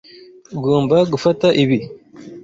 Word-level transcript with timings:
Ugomba 0.57 0.97
gufata 1.11 1.47
ibi. 1.63 1.77